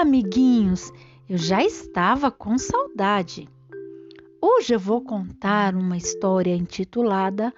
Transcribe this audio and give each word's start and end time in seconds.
Amiguinhos! 0.00 0.92
Eu 1.28 1.36
já 1.36 1.60
estava 1.60 2.30
com 2.30 2.56
saudade. 2.56 3.48
Hoje 4.40 4.72
eu 4.72 4.78
vou 4.78 5.02
contar 5.02 5.74
uma 5.74 5.96
história 5.96 6.54
intitulada 6.54 7.52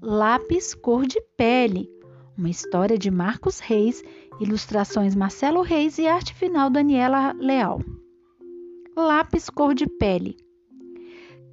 Lápis 0.00 0.72
Cor 0.72 1.04
de 1.04 1.20
Pele, 1.36 1.90
uma 2.36 2.48
história 2.48 2.96
de 2.96 3.10
Marcos 3.10 3.60
Reis, 3.60 4.02
ilustrações 4.40 5.14
Marcelo 5.14 5.60
Reis 5.60 5.98
e 5.98 6.06
arte 6.06 6.32
final 6.32 6.70
Daniela 6.70 7.34
Leal. 7.34 7.82
Lápis 8.96 9.50
Cor 9.50 9.74
de 9.74 9.86
Pele. 9.86 10.38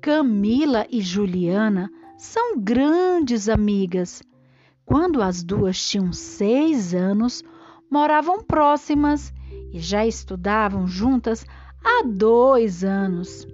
Camila 0.02 0.88
e 0.90 1.02
Juliana 1.02 1.92
são 2.18 2.58
grandes 2.58 3.50
amigas. 3.50 4.24
Quando 4.86 5.22
as 5.22 5.44
duas 5.44 5.86
tinham 5.86 6.14
seis 6.14 6.94
anos, 6.94 7.44
moravam 7.92 8.42
próximas 8.42 9.34
e 9.72 9.80
já 9.80 10.06
estudavam 10.06 10.88
juntas 10.88 11.46
há 11.84 12.04
dois 12.06 12.84
anos. 12.84 13.48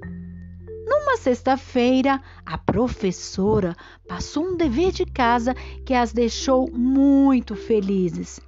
Numa 0.88 1.18
sexta-feira, 1.18 2.22
a 2.46 2.58
professora 2.58 3.76
passou 4.08 4.46
um 4.46 4.58
dever 4.58 4.92
de 4.92 5.06
casa 5.06 5.54
que 5.86 5.94
as 5.94 6.14
deixou 6.14 6.70
muito 6.72 7.56
felizes. 7.56 8.40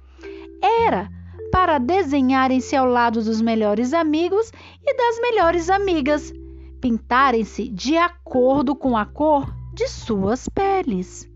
Era 0.62 1.10
para 1.50 1.78
desenharem-se 1.78 2.76
ao 2.76 2.86
lado 2.86 3.22
dos 3.22 3.40
melhores 3.40 3.92
amigos 3.92 4.52
e 4.86 4.96
das 4.96 5.20
melhores 5.20 5.70
amigas, 5.70 6.32
pintarem-se 6.80 7.68
de 7.68 7.96
acordo 7.96 8.76
com 8.76 8.96
a 8.96 9.04
cor 9.04 9.52
de 9.72 9.88
suas 9.88 10.48
peles. 10.48 11.27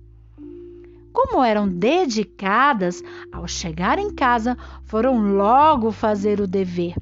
Como 1.12 1.45
eram 1.45 1.69
dedicadas, 1.69 3.02
ao 3.30 3.46
chegar 3.46 3.99
em 3.99 4.13
casa, 4.13 4.57
foram 4.85 5.35
logo 5.37 5.93
fazer 5.93 6.41
o 6.41 6.46
dever. 6.46 6.95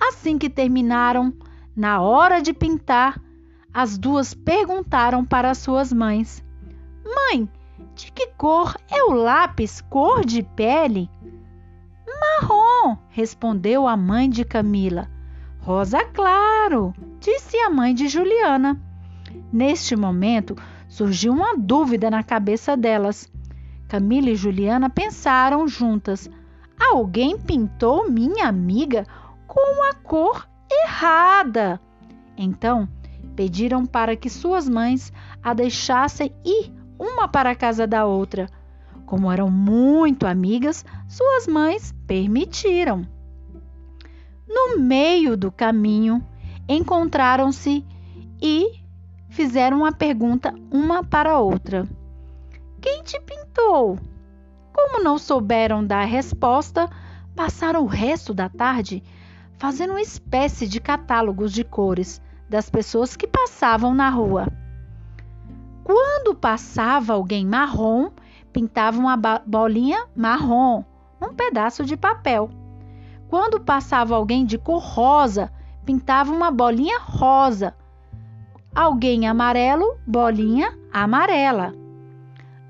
Assim 0.00 0.38
que 0.38 0.50
terminaram, 0.50 1.32
na 1.74 2.00
hora 2.00 2.40
de 2.40 2.52
pintar, 2.52 3.20
as 3.72 3.96
duas 3.96 4.34
perguntaram 4.34 5.24
para 5.24 5.54
suas 5.54 5.92
mães: 5.92 6.44
Mãe, 7.04 7.48
de 7.94 8.12
que 8.12 8.26
cor 8.36 8.76
é 8.90 9.02
o 9.04 9.12
lápis 9.12 9.80
cor 9.80 10.24
de 10.24 10.42
pele? 10.42 11.10
Marrom, 12.20 12.96
respondeu 13.08 13.86
a 13.86 13.96
mãe 13.96 14.28
de 14.28 14.44
Camila. 14.44 15.08
Rosa 15.60 16.04
claro, 16.04 16.94
disse 17.20 17.56
a 17.58 17.70
mãe 17.70 17.94
de 17.94 18.08
Juliana. 18.08 18.80
Neste 19.52 19.94
momento, 19.96 20.56
surgiu 20.88 21.32
uma 21.32 21.56
dúvida 21.56 22.10
na 22.10 22.22
cabeça 22.22 22.76
delas. 22.76 23.30
Camila 23.88 24.28
e 24.28 24.36
Juliana 24.36 24.90
pensaram 24.90 25.66
juntas: 25.66 26.30
alguém 26.78 27.38
pintou 27.38 28.10
minha 28.10 28.46
amiga 28.46 29.06
com 29.46 29.82
a 29.84 29.94
cor 29.94 30.46
errada. 30.70 31.80
Então, 32.36 32.86
pediram 33.34 33.86
para 33.86 34.14
que 34.14 34.28
suas 34.28 34.68
mães 34.68 35.12
a 35.42 35.54
deixassem 35.54 36.32
ir 36.44 36.72
uma 36.98 37.26
para 37.26 37.50
a 37.50 37.56
casa 37.56 37.86
da 37.86 38.04
outra. 38.04 38.46
Como 39.06 39.32
eram 39.32 39.50
muito 39.50 40.26
amigas, 40.26 40.84
suas 41.08 41.46
mães 41.46 41.94
permitiram. 42.06 43.06
No 44.46 44.78
meio 44.78 45.36
do 45.36 45.50
caminho, 45.50 46.22
encontraram-se 46.68 47.84
e 48.40 48.82
fizeram 49.30 49.78
uma 49.78 49.92
pergunta 49.92 50.54
uma 50.70 51.02
para 51.02 51.32
a 51.32 51.40
outra. 51.40 51.88
Quem 52.80 53.02
te 53.02 53.18
pintou? 53.20 53.37
Como 54.72 55.02
não 55.02 55.18
souberam 55.18 55.84
dar 55.84 56.04
resposta, 56.04 56.88
passaram 57.34 57.82
o 57.82 57.86
resto 57.86 58.32
da 58.32 58.48
tarde 58.48 59.02
fazendo 59.58 59.90
uma 59.90 60.00
espécie 60.00 60.68
de 60.68 60.80
catálogos 60.80 61.52
de 61.52 61.64
cores 61.64 62.22
das 62.48 62.70
pessoas 62.70 63.16
que 63.16 63.26
passavam 63.26 63.92
na 63.92 64.08
rua. 64.08 64.46
Quando 65.84 66.34
passava 66.34 67.14
alguém 67.14 67.44
marrom, 67.44 68.10
pintava 68.52 68.98
uma 68.98 69.16
bolinha 69.44 70.06
marrom 70.14 70.84
num 71.20 71.34
pedaço 71.34 71.84
de 71.84 71.96
papel. 71.96 72.50
Quando 73.28 73.60
passava 73.60 74.14
alguém 74.14 74.46
de 74.46 74.56
cor 74.56 74.80
rosa, 74.80 75.52
pintava 75.84 76.32
uma 76.32 76.50
bolinha 76.50 76.98
rosa. 77.00 77.74
Alguém 78.74 79.26
amarelo, 79.26 79.98
bolinha 80.06 80.78
amarela. 80.92 81.77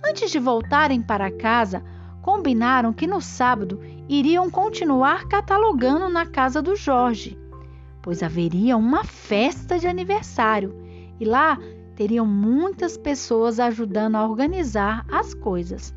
Antes 0.04 0.30
de 0.30 0.38
voltarem 0.38 1.02
para 1.02 1.30
casa, 1.30 1.82
combinaram 2.22 2.92
que 2.92 3.06
no 3.06 3.20
sábado 3.20 3.80
iriam 4.08 4.50
continuar 4.50 5.26
catalogando 5.28 6.08
na 6.08 6.26
casa 6.26 6.60
do 6.62 6.76
Jorge, 6.76 7.38
pois 8.02 8.22
haveria 8.22 8.76
uma 8.76 9.04
festa 9.04 9.78
de 9.78 9.86
aniversário 9.86 10.74
e 11.18 11.24
lá 11.24 11.58
teriam 11.96 12.24
muitas 12.24 12.96
pessoas 12.96 13.58
ajudando 13.58 14.14
a 14.16 14.24
organizar 14.24 15.04
as 15.10 15.34
coisas. 15.34 15.94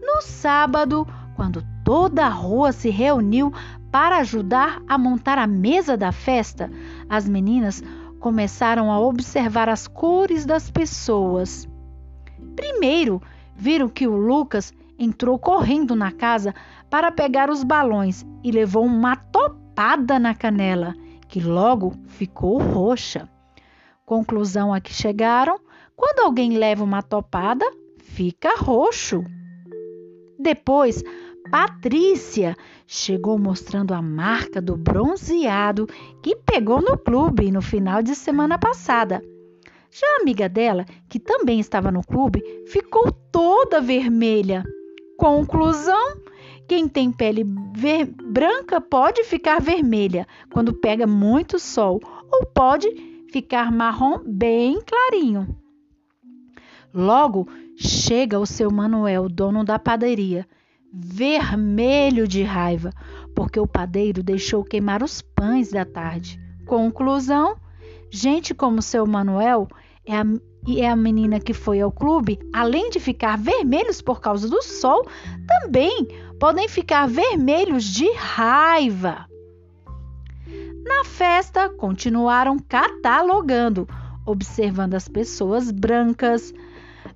No 0.00 0.22
sábado, 0.22 1.06
quando 1.34 1.64
toda 1.84 2.26
a 2.26 2.28
rua 2.28 2.72
se 2.72 2.90
reuniu 2.90 3.52
para 3.90 4.18
ajudar 4.18 4.80
a 4.86 4.96
montar 4.96 5.38
a 5.38 5.46
mesa 5.46 5.96
da 5.96 6.12
festa, 6.12 6.70
as 7.08 7.28
meninas 7.28 7.82
começaram 8.20 8.92
a 8.92 9.00
observar 9.00 9.68
as 9.68 9.88
cores 9.88 10.44
das 10.44 10.70
pessoas. 10.70 11.68
Primeiro, 12.60 13.22
viram 13.56 13.88
que 13.88 14.06
o 14.06 14.14
Lucas 14.14 14.70
entrou 14.98 15.38
correndo 15.38 15.96
na 15.96 16.12
casa 16.12 16.54
para 16.90 17.10
pegar 17.10 17.48
os 17.48 17.64
balões 17.64 18.26
e 18.44 18.52
levou 18.52 18.84
uma 18.84 19.16
topada 19.16 20.18
na 20.18 20.34
canela, 20.34 20.94
que 21.26 21.40
logo 21.40 21.94
ficou 22.06 22.58
roxa. 22.58 23.26
Conclusão 24.04 24.74
a 24.74 24.78
que 24.78 24.92
chegaram: 24.92 25.58
quando 25.96 26.20
alguém 26.20 26.58
leva 26.58 26.84
uma 26.84 27.02
topada, 27.02 27.64
fica 27.98 28.54
roxo. 28.58 29.24
Depois, 30.38 31.02
Patrícia 31.50 32.54
chegou 32.86 33.38
mostrando 33.38 33.94
a 33.94 34.02
marca 34.02 34.60
do 34.60 34.76
bronzeado 34.76 35.86
que 36.22 36.36
pegou 36.36 36.82
no 36.82 36.98
clube 36.98 37.50
no 37.50 37.62
final 37.62 38.02
de 38.02 38.14
semana 38.14 38.58
passada. 38.58 39.22
Já 39.90 40.06
a 40.06 40.22
amiga 40.22 40.48
dela, 40.48 40.84
que 41.08 41.18
também 41.18 41.58
estava 41.58 41.90
no 41.90 42.02
clube, 42.02 42.42
ficou 42.68 43.10
toda 43.32 43.80
vermelha. 43.80 44.62
Conclusão: 45.18 46.16
quem 46.68 46.88
tem 46.88 47.10
pele 47.10 47.44
branca 47.44 48.80
pode 48.80 49.24
ficar 49.24 49.60
vermelha 49.60 50.26
quando 50.52 50.72
pega 50.72 51.06
muito 51.06 51.58
sol, 51.58 52.00
ou 52.32 52.46
pode 52.46 52.88
ficar 53.32 53.72
marrom 53.72 54.20
bem 54.24 54.80
clarinho. 54.80 55.56
Logo 56.94 57.48
chega 57.76 58.38
o 58.38 58.46
seu 58.46 58.70
Manuel, 58.70 59.28
dono 59.28 59.64
da 59.64 59.78
padaria, 59.78 60.46
vermelho 60.92 62.26
de 62.28 62.42
raiva, 62.42 62.92
porque 63.34 63.58
o 63.58 63.66
padeiro 63.66 64.22
deixou 64.22 64.62
queimar 64.64 65.02
os 65.02 65.20
pães 65.20 65.70
da 65.70 65.84
tarde. 65.84 66.38
Conclusão: 66.66 67.56
Gente 68.10 68.54
como 68.54 68.82
seu 68.82 69.06
Manuel 69.06 69.68
é 70.04 70.16
a, 70.16 70.24
e 70.66 70.80
é 70.80 70.90
a 70.90 70.96
menina 70.96 71.38
que 71.38 71.54
foi 71.54 71.80
ao 71.80 71.92
clube, 71.92 72.38
além 72.52 72.90
de 72.90 72.98
ficar 72.98 73.38
vermelhos 73.38 74.02
por 74.02 74.20
causa 74.20 74.48
do 74.48 74.60
sol, 74.62 75.06
também 75.46 76.08
podem 76.38 76.68
ficar 76.68 77.06
vermelhos 77.06 77.84
de 77.84 78.10
raiva. 78.14 79.26
Na 80.84 81.04
festa, 81.04 81.68
continuaram 81.68 82.58
catalogando, 82.58 83.86
observando 84.26 84.94
as 84.94 85.06
pessoas 85.06 85.70
brancas, 85.70 86.52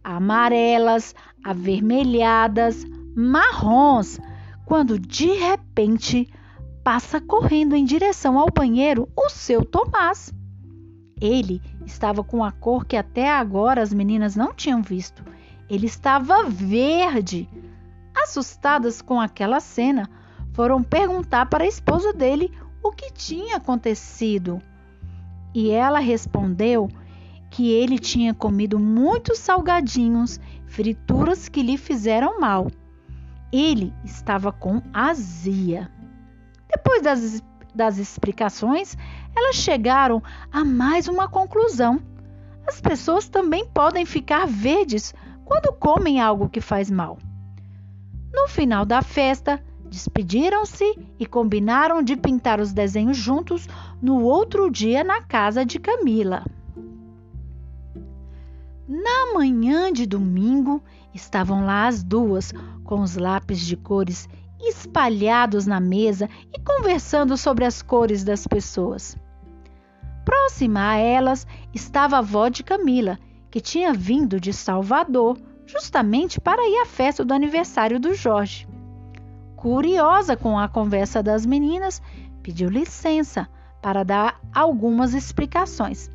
amarelas, 0.03 1.15
avermelhadas, 1.43 2.85
marrons, 3.17 4.21
quando 4.65 4.99
de 4.99 5.27
repente 5.27 6.33
passa 6.85 7.21
correndo 7.21 7.75
em 7.75 7.85
direção 7.85 8.39
ao 8.39 8.49
banheiro 8.55 9.09
o 9.17 9.29
seu 9.29 9.65
Tomás. 9.65 10.33
Ele 11.21 11.63
estava 11.87 12.25
com 12.25 12.43
a 12.43 12.51
cor 12.51 12.85
que 12.85 12.97
até 12.97 13.31
agora 13.31 13.83
as 13.83 13.93
meninas 13.93 14.35
não 14.37 14.53
tinham 14.53 14.83
visto. 14.83 15.25
Ele 15.69 15.87
estava 15.87 16.45
verde. 16.45 17.49
Assustadas 18.15 19.03
com 19.03 19.21
aquela 19.21 19.61
cena, 19.61 20.09
foram 20.53 20.83
perguntar 20.83 21.47
para 21.47 21.65
a 21.65 21.69
esposa 21.69 22.13
dele 22.13 22.53
o 22.83 22.93
que 22.93 23.13
tinha 23.13 23.57
acontecido. 23.57 24.61
E 25.55 25.71
ela 25.71 25.99
respondeu 25.99 26.89
que 27.51 27.71
ele 27.71 27.99
tinha 27.99 28.35
comido 28.35 28.79
muitos 28.79 29.39
salgadinhos, 29.39 30.41
frituras 30.67 31.49
que 31.49 31.63
lhe 31.63 31.79
fizeram 31.79 32.41
mal. 32.41 32.69
Ele 33.53 33.93
estava 34.05 34.51
com 34.51 34.83
azia. 34.93 35.89
Depois 36.69 37.03
das, 37.03 37.43
das 37.73 37.99
explicações, 37.99 38.97
elas 39.35 39.57
chegaram 39.57 40.23
a 40.53 40.65
mais 40.65 41.09
uma 41.09 41.29
conclusão. 41.29 42.01
As 42.67 42.81
pessoas 42.81 43.29
também 43.29 43.67
podem 43.67 44.07
ficar 44.07 44.47
verdes 44.47 45.15
quando 45.45 45.73
comem 45.73 46.21
algo 46.21 46.49
que 46.49 46.61
faz 46.61 46.91
mal. 46.91 47.19
No 48.33 48.49
final 48.49 48.85
da 48.85 49.03
festa, 49.03 49.63
Despediram-se 49.95 50.99
e 51.21 51.25
combinaram 51.25 52.03
de 52.03 52.17
pintar 52.17 52.59
os 52.59 52.73
desenhos 52.73 53.17
juntos 53.17 53.69
no 54.03 54.23
outro 54.23 54.69
dia 54.69 55.05
na 55.05 55.23
casa 55.23 55.65
de 55.65 55.79
Camila. 55.79 56.45
Na 58.89 59.33
manhã 59.33 59.93
de 59.93 60.05
domingo, 60.05 60.83
estavam 61.15 61.65
lá 61.65 61.87
as 61.87 62.03
duas, 62.03 62.53
com 62.83 63.03
os 63.03 63.15
lápis 63.15 63.61
de 63.61 63.77
cores 63.77 64.29
espalhados 64.61 65.65
na 65.65 65.79
mesa 65.79 66.29
e 66.53 66.59
conversando 66.59 67.37
sobre 67.37 67.65
as 67.65 67.81
cores 67.81 68.25
das 68.25 68.49
pessoas. 68.49 69.17
Próxima 70.25 70.91
a 70.91 70.97
elas 70.97 71.47
estava 71.73 72.17
a 72.17 72.21
avó 72.21 72.49
de 72.49 72.63
Camila, 72.63 73.19
que 73.51 73.61
tinha 73.61 73.93
vindo 73.93 74.41
de 74.41 74.53
Salvador 74.53 75.39
justamente 75.67 76.41
para 76.41 76.67
ir 76.67 76.79
à 76.79 76.87
festa 76.87 77.25
do 77.25 77.35
aniversário 77.35 78.01
do 78.01 78.15
Jorge. 78.15 78.67
Curiosa 79.57 80.37
com 80.37 80.59
a 80.59 80.69
conversa 80.69 81.23
das 81.23 81.47
meninas, 81.47 82.03
pediu 82.43 82.69
licença 82.69 83.49
para 83.81 84.03
dar 84.03 84.41
algumas 84.53 85.15
explicações. 85.15 86.11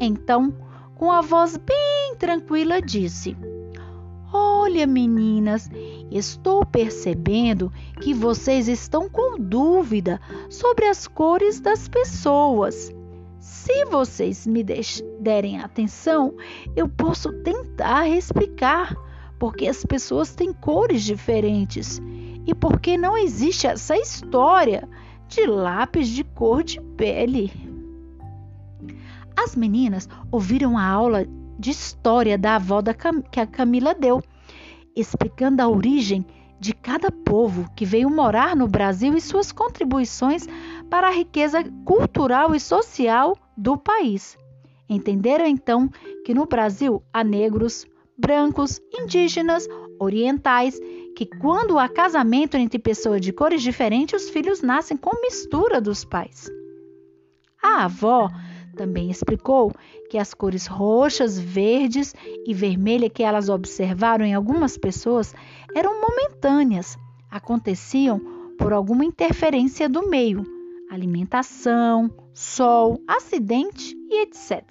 Então, 0.00 0.52
com 0.94 1.10
a 1.10 1.20
voz 1.20 1.56
bem 1.56 2.16
tranquila, 2.18 2.80
disse: 2.80 3.36
Olha, 4.32 4.86
meninas, 4.86 5.70
estou 6.10 6.64
percebendo 6.64 7.72
que 8.00 8.14
vocês 8.14 8.66
estão 8.68 9.08
com 9.08 9.38
dúvida 9.38 10.20
sobre 10.48 10.86
as 10.86 11.06
cores 11.06 11.60
das 11.60 11.88
pessoas. 11.88 12.92
Se 13.42 13.84
vocês 13.86 14.46
me 14.46 14.64
derem 15.18 15.58
atenção, 15.60 16.32
eu 16.76 16.88
posso 16.88 17.32
tentar 17.42 18.08
explicar 18.08 18.94
porque 19.36 19.66
as 19.66 19.84
pessoas 19.84 20.32
têm 20.32 20.52
cores 20.52 21.02
diferentes 21.02 22.00
e 22.46 22.54
porque 22.54 22.96
não 22.96 23.18
existe 23.18 23.66
essa 23.66 23.96
história 23.96 24.88
de 25.26 25.44
lápis 25.44 26.06
de 26.06 26.22
cor 26.22 26.62
de 26.62 26.80
pele. 26.96 27.50
As 29.36 29.56
meninas 29.56 30.08
ouviram 30.30 30.78
a 30.78 30.86
aula 30.86 31.26
de 31.58 31.70
história 31.72 32.38
da 32.38 32.54
avó 32.54 32.80
da 32.80 32.94
Cam 32.94 33.22
que 33.22 33.40
a 33.40 33.46
Camila 33.46 33.92
deu, 33.92 34.22
explicando 34.94 35.60
a 35.60 35.68
origem 35.68 36.24
de 36.60 36.72
cada 36.72 37.10
povo 37.10 37.68
que 37.74 37.84
veio 37.84 38.08
morar 38.08 38.54
no 38.54 38.68
Brasil 38.68 39.16
e 39.16 39.20
suas 39.20 39.50
contribuições 39.50 40.46
para 40.92 41.08
a 41.08 41.10
riqueza 41.10 41.64
cultural 41.86 42.54
e 42.54 42.60
social 42.60 43.34
do 43.56 43.78
país. 43.78 44.36
Entenderam 44.86 45.46
então 45.46 45.88
que 46.22 46.34
no 46.34 46.44
Brasil 46.44 47.02
há 47.10 47.24
negros, 47.24 47.86
brancos, 48.18 48.78
indígenas, 48.92 49.66
orientais, 49.98 50.78
que 51.16 51.24
quando 51.24 51.78
há 51.78 51.88
casamento 51.88 52.58
entre 52.58 52.78
pessoas 52.78 53.22
de 53.22 53.32
cores 53.32 53.62
diferentes, 53.62 54.24
os 54.24 54.28
filhos 54.28 54.60
nascem 54.60 54.94
com 54.94 55.18
mistura 55.22 55.80
dos 55.80 56.04
pais. 56.04 56.50
A 57.62 57.84
avó 57.84 58.28
também 58.76 59.10
explicou 59.10 59.72
que 60.10 60.18
as 60.18 60.34
cores 60.34 60.66
roxas, 60.66 61.40
verdes 61.40 62.14
e 62.46 62.52
vermelha 62.52 63.08
que 63.08 63.22
elas 63.22 63.48
observaram 63.48 64.26
em 64.26 64.34
algumas 64.34 64.76
pessoas 64.76 65.34
eram 65.74 65.98
momentâneas, 65.98 66.98
aconteciam 67.30 68.20
por 68.58 68.74
alguma 68.74 69.06
interferência 69.06 69.88
do 69.88 70.06
meio, 70.10 70.44
alimentação, 70.92 72.10
sol, 72.34 73.02
acidente 73.08 73.96
e 74.10 74.22
etc. 74.22 74.62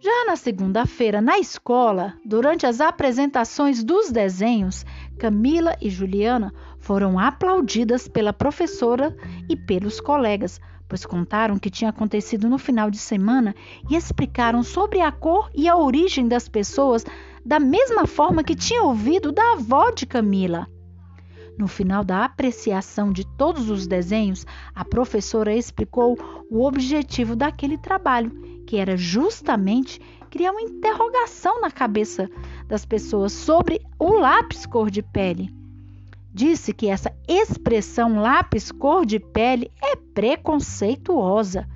Já 0.00 0.24
na 0.26 0.34
segunda-feira, 0.34 1.20
na 1.20 1.38
escola, 1.38 2.14
durante 2.24 2.66
as 2.66 2.80
apresentações 2.80 3.84
dos 3.84 4.10
desenhos, 4.10 4.84
Camila 5.16 5.76
e 5.80 5.88
Juliana 5.88 6.52
foram 6.80 7.18
aplaudidas 7.20 8.08
pela 8.08 8.32
professora 8.32 9.16
e 9.48 9.56
pelos 9.56 10.00
colegas, 10.00 10.60
pois 10.88 11.06
contaram 11.06 11.54
o 11.54 11.60
que 11.60 11.70
tinha 11.70 11.90
acontecido 11.90 12.48
no 12.48 12.58
final 12.58 12.90
de 12.90 12.98
semana 12.98 13.54
e 13.88 13.94
explicaram 13.94 14.64
sobre 14.64 15.00
a 15.00 15.12
cor 15.12 15.50
e 15.54 15.68
a 15.68 15.76
origem 15.76 16.26
das 16.26 16.48
pessoas 16.48 17.04
da 17.44 17.60
mesma 17.60 18.08
forma 18.08 18.42
que 18.42 18.56
tinha 18.56 18.82
ouvido 18.82 19.30
da 19.30 19.52
avó 19.52 19.92
de 19.92 20.04
Camila. 20.04 20.66
No 21.58 21.66
final 21.66 22.04
da 22.04 22.24
apreciação 22.24 23.10
de 23.10 23.24
todos 23.24 23.70
os 23.70 23.86
desenhos, 23.86 24.46
a 24.74 24.84
professora 24.84 25.54
explicou 25.54 26.18
o 26.50 26.64
objetivo 26.64 27.34
daquele 27.34 27.78
trabalho, 27.78 28.30
que 28.66 28.76
era 28.76 28.96
justamente 28.96 30.00
criar 30.30 30.52
uma 30.52 30.60
interrogação 30.60 31.60
na 31.60 31.70
cabeça 31.70 32.28
das 32.66 32.84
pessoas 32.84 33.32
sobre 33.32 33.80
o 33.98 34.12
lápis 34.12 34.66
cor 34.66 34.90
de 34.90 35.02
pele. 35.02 35.50
Disse 36.34 36.74
que 36.74 36.88
essa 36.88 37.10
expressão 37.26 38.20
lápis 38.20 38.70
cor 38.70 39.06
de 39.06 39.18
pele 39.18 39.70
é 39.82 39.96
preconceituosa, 39.96 41.66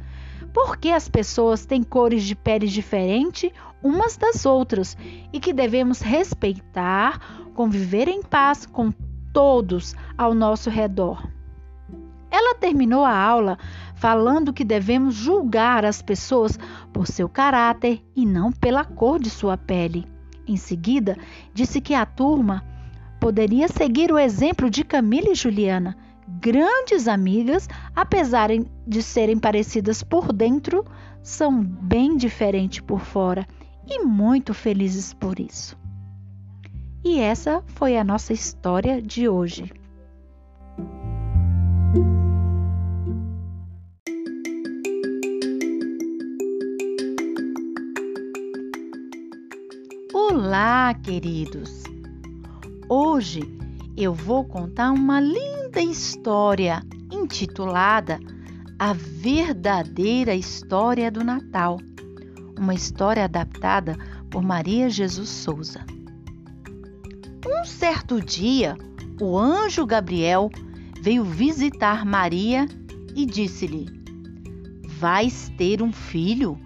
porque 0.53 0.91
as 0.91 1.09
pessoas 1.09 1.65
têm 1.65 1.83
cores 1.83 2.25
de 2.25 2.35
pele 2.35 2.67
diferentes 2.67 3.51
umas 3.83 4.19
das 4.19 4.45
outras 4.45 4.95
e 5.33 5.41
que 5.41 5.55
devemos 5.55 6.01
respeitar, 6.03 7.49
conviver 7.55 8.09
em 8.09 8.23
paz 8.23 8.67
com 8.67 8.93
todos 9.33 9.95
ao 10.17 10.35
nosso 10.35 10.71
redor. 10.71 11.27
Ela 12.31 12.55
terminou 12.55 13.05
a 13.05 13.17
aula 13.17 13.59
falando 13.95 14.53
que 14.53 14.65
devemos 14.65 15.15
julgar 15.15 15.85
as 15.85 16.01
pessoas 16.01 16.59
por 16.93 17.07
seu 17.07 17.29
caráter 17.29 18.03
e 18.15 18.25
não 18.25 18.53
pela 18.53 18.85
cor 18.85 19.19
de 19.19 19.29
sua 19.29 19.57
pele. 19.57 20.07
Em 20.47 20.57
seguida, 20.57 21.17
disse 21.53 21.81
que 21.81 21.95
a 21.95 22.07
turma 22.07 22.65
poderia 23.21 23.69
seguir 23.69 24.11
o 24.13 24.19
exemplo 24.19 24.71
de 24.71 24.83
Camila 24.85 25.31
e 25.31 25.35
Juliana, 25.35 25.97
grandes 26.27 27.07
amigas, 27.07 27.69
apesar 27.95 28.49
de 28.87 29.03
serem 29.03 29.39
parecidas 29.39 30.03
por 30.03 30.33
dentro, 30.33 30.85
são 31.23 31.63
bem 31.63 32.17
diferentes 32.17 32.81
por 32.81 33.01
fora 33.01 33.47
e 33.87 34.03
muito 34.05 34.55
felizes 34.55 35.13
por 35.13 35.39
isso. 35.39 35.80
E 37.03 37.19
essa 37.19 37.63
foi 37.67 37.97
a 37.97 38.05
nossa 38.05 38.35
história 38.35 39.01
de 39.01 39.27
hoje. 39.27 39.73
Olá, 50.13 50.93
queridos! 51.03 51.85
Hoje 52.87 53.41
eu 53.97 54.13
vou 54.13 54.45
contar 54.45 54.91
uma 54.91 55.21
linda 55.21 55.81
história 55.81 56.83
intitulada 57.11 58.21
A 58.79 58.93
Verdadeira 58.93 60.35
História 60.35 61.11
do 61.11 61.25
Natal, 61.25 61.79
uma 62.59 62.75
história 62.75 63.25
adaptada 63.25 63.97
por 64.31 64.43
Maria 64.43 64.91
Jesus 64.91 65.31
Souza. 65.31 65.81
Um 67.47 67.65
certo 67.65 68.21
dia, 68.21 68.77
o 69.19 69.39
anjo 69.39 69.87
Gabriel 69.87 70.51
veio 71.01 71.25
visitar 71.25 72.05
Maria 72.05 72.69
e 73.17 73.25
disse-lhe: 73.25 73.87
Vais 74.99 75.51
ter 75.57 75.81
um 75.83 75.91
filho 75.91 76.61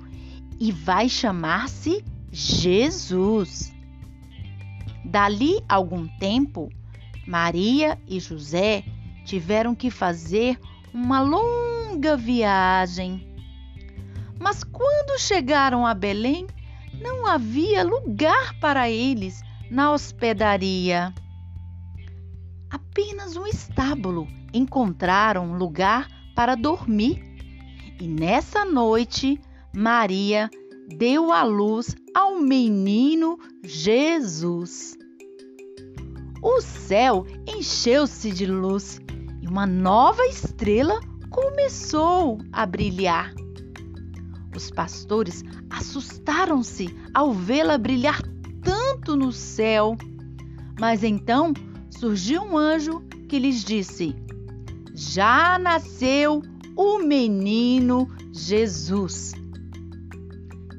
e 0.58 0.72
vai 0.72 1.08
chamar-se 1.08 2.04
Jesus. 2.32 3.72
Dali 5.04 5.62
algum 5.68 6.08
tempo, 6.18 6.68
Maria 7.24 7.96
e 8.08 8.18
José 8.18 8.84
tiveram 9.24 9.76
que 9.76 9.90
fazer 9.90 10.58
uma 10.92 11.20
longa 11.20 12.16
viagem. 12.16 13.28
Mas 14.40 14.64
quando 14.64 15.20
chegaram 15.20 15.86
a 15.86 15.94
Belém, 15.94 16.48
não 17.00 17.26
havia 17.26 17.84
lugar 17.84 18.58
para 18.58 18.90
eles 18.90 19.40
na 19.70 19.92
hospedaria. 19.92 21.12
Apenas 22.70 23.36
um 23.36 23.46
estábulo 23.46 24.26
encontraram 24.52 25.56
lugar 25.56 26.08
para 26.34 26.54
dormir. 26.54 27.22
E 28.00 28.08
nessa 28.08 28.64
noite, 28.64 29.40
Maria 29.72 30.50
deu 30.88 31.32
à 31.32 31.42
luz 31.42 31.94
ao 32.14 32.40
menino 32.40 33.38
Jesus. 33.62 34.96
O 36.42 36.60
céu 36.60 37.26
encheu-se 37.46 38.30
de 38.30 38.46
luz 38.46 39.00
e 39.40 39.46
uma 39.48 39.66
nova 39.66 40.26
estrela 40.26 41.00
começou 41.30 42.38
a 42.52 42.66
brilhar. 42.66 43.32
Os 44.54 44.70
pastores 44.70 45.42
assustaram-se 45.70 46.94
ao 47.12 47.32
vê-la 47.32 47.78
brilhar 47.78 48.22
tanto 48.64 49.14
no 49.14 49.30
céu. 49.30 49.96
Mas 50.80 51.04
então 51.04 51.52
surgiu 51.90 52.42
um 52.42 52.56
anjo 52.56 53.00
que 53.28 53.38
lhes 53.38 53.62
disse: 53.62 54.16
Já 54.94 55.58
nasceu 55.58 56.42
o 56.76 56.98
menino 56.98 58.08
Jesus. 58.32 59.32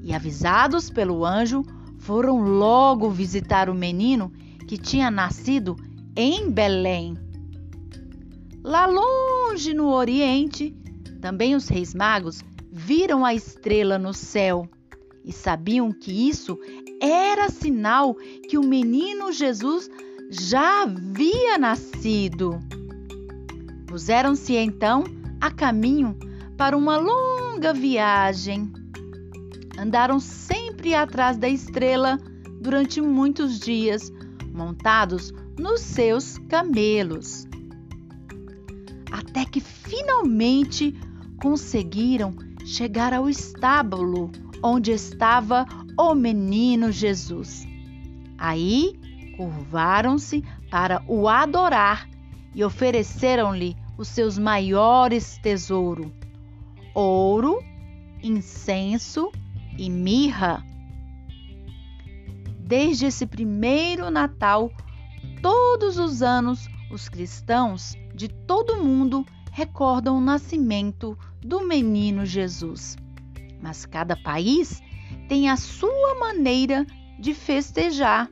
E 0.03 0.13
avisados 0.13 0.89
pelo 0.89 1.25
anjo, 1.25 1.63
foram 1.97 2.39
logo 2.39 3.09
visitar 3.09 3.69
o 3.69 3.73
menino 3.73 4.31
que 4.67 4.77
tinha 4.77 5.09
nascido 5.09 5.75
em 6.15 6.51
Belém. 6.51 7.17
Lá 8.63 8.85
longe 8.85 9.73
no 9.73 9.89
Oriente, 9.89 10.75
também 11.21 11.55
os 11.55 11.67
reis 11.67 11.93
magos 11.93 12.43
viram 12.71 13.25
a 13.25 13.33
estrela 13.33 13.97
no 13.97 14.13
céu 14.13 14.69
e 15.23 15.31
sabiam 15.31 15.91
que 15.91 16.29
isso 16.29 16.59
era 17.05 17.49
sinal 17.49 18.15
que 18.49 18.57
o 18.57 18.63
menino 18.63 19.31
Jesus 19.31 19.89
já 20.29 20.83
havia 20.83 21.57
nascido. 21.57 22.59
Puseram-se 23.85 24.55
então 24.55 25.03
a 25.39 25.51
caminho 25.51 26.17
para 26.57 26.75
uma 26.75 26.97
longa 26.97 27.73
viagem. 27.73 28.71
Andaram 29.77 30.19
sempre 30.19 30.95
atrás 30.95 31.37
da 31.37 31.47
estrela 31.47 32.17
durante 32.59 32.99
muitos 33.01 33.59
dias, 33.59 34.11
montados 34.51 35.31
nos 35.59 35.81
seus 35.81 36.37
camelos. 36.49 37.45
Até 39.11 39.45
que 39.45 39.59
finalmente 39.59 40.97
conseguiram 41.41 42.33
chegar 42.65 43.13
ao 43.13 43.29
estábulo 43.29 44.31
onde 44.63 44.91
estava 44.91 45.67
o 45.97 46.13
menino 46.13 46.91
Jesus. 46.91 47.67
Aí 48.37 48.93
curvaram-se 49.37 50.43
para 50.69 51.03
o 51.07 51.27
adorar 51.27 52.09
e 52.53 52.63
ofereceram-lhe 52.63 53.75
os 53.97 54.07
seus 54.07 54.37
maiores 54.37 55.37
tesouros: 55.37 56.11
ouro, 56.93 57.63
incenso 58.21 59.31
e 59.77 59.89
mirra. 59.89 60.63
Desde 62.59 63.05
esse 63.05 63.27
primeiro 63.27 64.09
Natal, 64.09 64.71
todos 65.41 65.97
os 65.97 66.21
anos, 66.21 66.67
os 66.91 67.07
cristãos 67.07 67.95
de 68.13 68.27
todo 68.27 68.73
o 68.73 68.83
mundo 68.83 69.25
recordam 69.51 70.17
o 70.17 70.21
nascimento 70.21 71.17
do 71.41 71.65
menino 71.65 72.25
Jesus. 72.25 72.97
Mas 73.61 73.85
cada 73.85 74.15
país 74.15 74.81
tem 75.27 75.49
a 75.49 75.57
sua 75.57 76.15
maneira 76.19 76.85
de 77.19 77.33
festejar. 77.33 78.29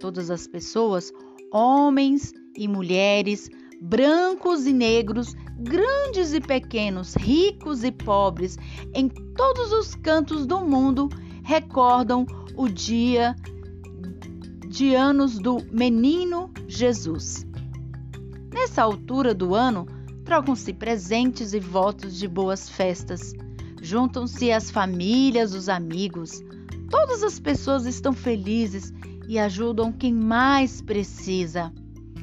Todas 0.00 0.30
as 0.30 0.46
pessoas, 0.46 1.12
homens 1.52 2.32
e 2.56 2.66
mulheres, 2.68 3.48
brancos 3.80 4.66
e 4.66 4.72
negros, 4.72 5.34
grandes 5.58 6.32
e 6.32 6.40
pequenos, 6.40 7.14
ricos 7.14 7.84
e 7.84 7.92
pobres, 7.92 8.56
em 8.94 9.08
todos 9.08 9.72
os 9.72 9.94
cantos 9.94 10.46
do 10.46 10.60
mundo, 10.60 11.08
recordam 11.42 12.26
o 12.56 12.68
dia 12.68 13.36
de 14.68 14.94
anos 14.94 15.38
do 15.38 15.58
menino 15.70 16.50
Jesus. 16.66 17.46
Nessa 18.52 18.82
altura 18.82 19.34
do 19.34 19.54
ano, 19.54 19.86
trocam-se 20.24 20.72
presentes 20.72 21.54
e 21.54 21.60
votos 21.60 22.18
de 22.18 22.26
boas 22.26 22.68
festas. 22.68 23.32
Juntam-se 23.86 24.50
as 24.50 24.68
famílias, 24.68 25.54
os 25.54 25.68
amigos. 25.68 26.42
Todas 26.90 27.22
as 27.22 27.38
pessoas 27.38 27.86
estão 27.86 28.12
felizes 28.12 28.92
e 29.28 29.38
ajudam 29.38 29.92
quem 29.92 30.12
mais 30.12 30.82
precisa. 30.82 31.72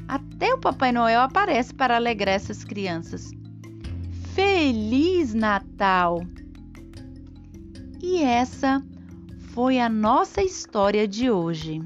Até 0.05 0.53
o 0.53 0.58
Papai 0.58 0.91
Noel 0.91 1.22
aparece 1.22 1.74
para 1.74 1.96
alegrar 1.96 2.36
essas 2.36 2.65
crianças. 2.65 3.32
Feliz 4.34 5.34
Natal! 5.34 6.25
E 8.01 8.22
essa 8.22 8.84
foi 9.53 9.79
a 9.79 9.88
nossa 9.88 10.43
história 10.43 11.08
de 11.08 11.32
hoje. 11.32 11.82